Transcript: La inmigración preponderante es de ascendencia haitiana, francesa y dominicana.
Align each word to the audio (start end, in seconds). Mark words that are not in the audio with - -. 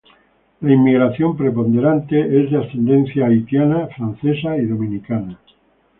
La 0.61 0.73
inmigración 0.73 1.37
preponderante 1.37 2.19
es 2.43 2.49
de 2.49 2.57
ascendencia 2.57 3.27
haitiana, 3.27 3.85
francesa 3.95 4.57
y 4.57 4.65
dominicana. 4.65 5.37